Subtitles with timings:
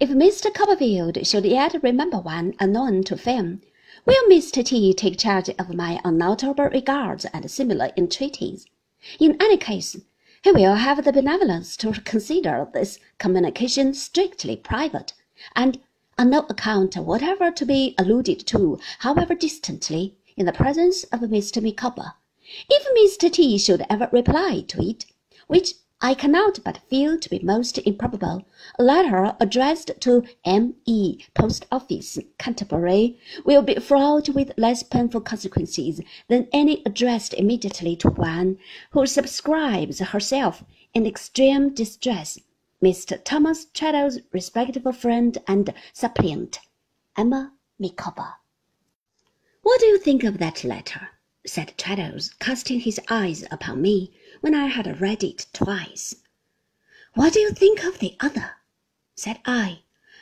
[0.00, 0.50] If Mr.
[0.50, 3.60] Copperfield should yet remember one unknown to fame,
[4.06, 4.64] will Mr.
[4.64, 8.64] T take charge of my unalterable regards and similar entreaties?
[9.18, 9.98] In any case,
[10.42, 15.12] he will have the benevolence to consider this communication strictly private,
[15.54, 15.78] and
[16.18, 21.62] on no account whatever to be alluded to, however distantly, in the presence of Mr.
[21.62, 22.14] Micawber.
[22.70, 23.30] If Mr.
[23.30, 25.04] T should ever reply to it,
[25.46, 28.46] which I cannot but feel to be most improbable.
[28.78, 31.18] A letter addressed to M.E.
[31.34, 38.08] Post Office, Canterbury, will be fraught with less painful consequences than any addressed immediately to
[38.08, 38.58] one
[38.92, 42.38] who subscribes herself in extreme distress.
[42.82, 43.22] Mr.
[43.22, 46.60] Thomas Traddles' respectful friend and suppliant,
[47.14, 48.36] Emma Micawber.
[49.62, 51.10] What do you think of that letter?
[51.46, 56.14] said Traddles, casting his eyes upon me when I had read it twice.
[57.12, 58.52] What do you think of the other?
[59.14, 59.80] said I,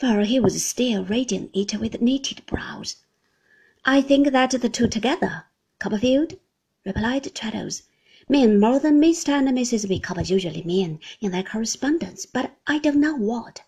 [0.00, 2.96] for he was still reading it with knitted brows.
[3.84, 5.44] I think that the two together,
[5.78, 6.34] Copperfield,
[6.84, 7.82] replied Traddles,
[8.28, 9.28] mean more than Mr.
[9.28, 9.88] and Mrs.
[9.88, 13.62] Micawber usually mean in their correspondence, but I don't know what.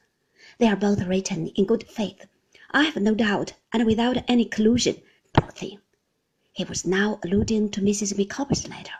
[0.59, 2.27] They are both written in good faith,
[2.73, 5.01] I have no doubt, and without any collusion,
[5.33, 5.79] poor thing.
[6.53, 8.19] He was now alluding to Mrs.
[8.19, 8.95] Micawber's letter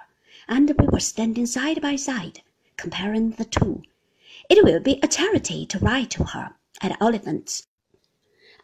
[0.49, 2.43] and we were standing side by side,
[2.77, 3.83] comparing the two.
[4.49, 7.67] It will be a charity to write to her, at events,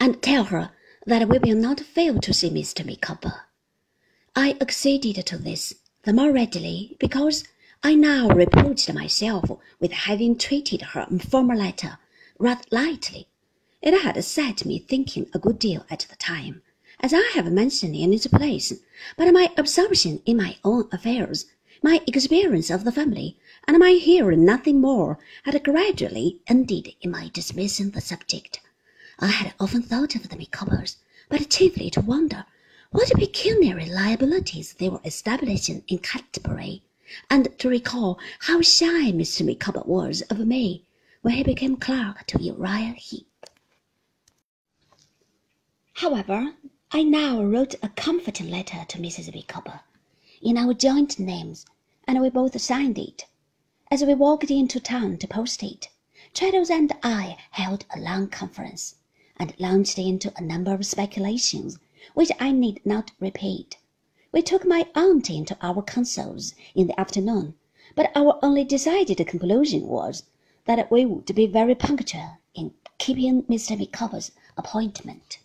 [0.01, 0.73] and tell her
[1.07, 2.85] that we will not fail to see Mr.
[2.85, 3.43] Micawber.
[4.35, 7.45] I acceded to this the more readily because
[7.83, 11.99] I now reproached myself with having treated her former letter
[12.39, 13.29] rather lightly.
[13.81, 16.63] It had set me thinking a good deal at the time,
[17.01, 18.73] as I have mentioned in its place,
[19.17, 21.47] but my absorption in my own affairs
[21.83, 27.29] my experience of the family, and my hearing nothing more, had gradually ended in my
[27.29, 28.61] dismissing the subject.
[29.21, 30.97] I had often thought of the Micawbers,
[31.29, 32.47] but chiefly to wonder
[32.91, 36.83] what pecuniary liabilities they were establishing in Canterbury,
[37.31, 39.45] and to recall how shy Mr.
[39.45, 40.85] Micawber was of me
[41.23, 43.47] when he became clerk to Uriah Heep.
[45.95, 46.55] However,
[46.91, 49.35] I now wrote a comforting letter to Mrs.
[49.35, 49.81] Micawber
[50.41, 51.67] in our joint names,
[52.07, 53.27] and we both signed it.
[53.91, 55.89] As we walked into town to post it,
[56.35, 58.97] Traddles and I held a long conference,
[59.37, 61.79] and launched into a number of speculations
[62.15, 63.79] which I need not repeat.
[64.31, 67.55] We took my aunt into our counsels in the afternoon,
[67.95, 70.25] but our only decided conclusion was
[70.67, 73.79] that we would be very punctual in keeping Mr.
[73.79, 75.39] Micawber's appointment.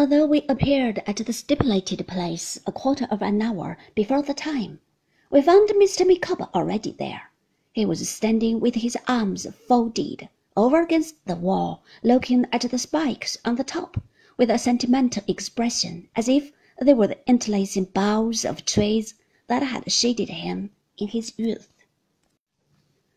[0.00, 4.78] Although we appeared at the stipulated place a quarter of an hour before the time,
[5.28, 6.06] we found Mr.
[6.06, 7.32] Micawber already there.
[7.72, 13.38] He was standing with his arms folded over against the wall, looking at the spikes
[13.44, 14.00] on the top
[14.36, 19.14] with a sentimental expression, as if they were the interlacing boughs of trees
[19.48, 21.72] that had shaded him in his youth.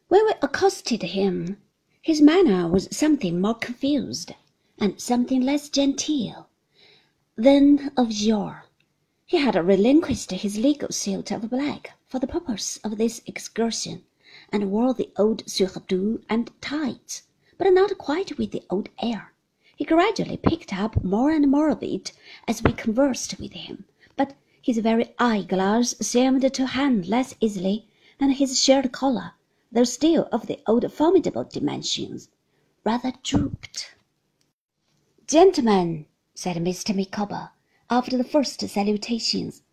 [0.08, 1.62] When we accosted him,
[2.02, 4.34] his manner was something more confused
[4.80, 6.48] and something less genteel
[7.44, 8.66] than of yore.
[9.26, 14.04] He had relinquished his legal suit of black for the purpose of this excursion,
[14.52, 17.24] and wore the old surtout and tights,
[17.58, 19.34] but not quite with the old air.
[19.76, 22.12] He gradually picked up more and more of it
[22.48, 23.86] as we conversed with him,
[24.16, 27.88] but his very eyeglass seemed to hang less easily,
[28.20, 29.32] and his shirt collar,
[29.72, 32.30] though still of the old formidable dimensions,
[32.86, 33.96] rather drooped.
[35.26, 36.96] Gentlemen, said Mr.
[36.96, 37.52] Micawber,
[37.90, 39.64] after the first salutations.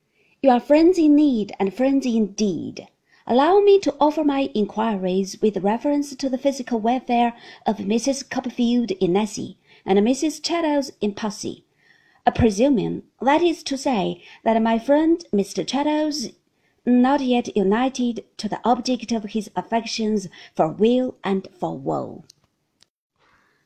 [0.43, 2.89] You are friends in need and friends indeed.
[3.27, 7.35] Allow me to offer my inquiries with reference to the physical welfare
[7.67, 8.29] of Mrs.
[8.29, 9.55] Copperfield in esse
[9.85, 10.43] and Mrs.
[10.43, 11.65] Traddles in posse,
[12.27, 15.67] uh, presuming, that is to say, that my friend Mr.
[15.67, 16.33] Traddles,
[16.87, 22.25] not yet united to the object of his affections for weal and for woe.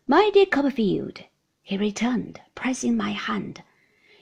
[0.07, 1.23] My dear Copperfield,
[1.63, 3.63] he returned, pressing my hand.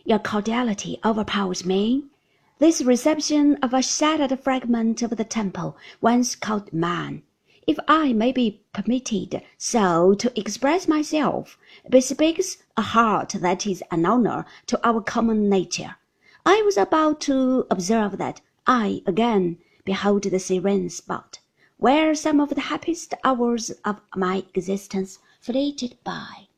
[0.04, 2.04] Your cordiality overpowers me.
[2.58, 7.22] This reception of a shattered fragment of the temple once called man,
[7.66, 11.56] if I may be permitted so to express myself,
[11.88, 15.96] bespeaks a heart that is an honour to our common nature.
[16.44, 21.40] I was about to observe that I again behold the serene spot
[21.80, 26.48] where some of the happiest hours of my existence flitted by.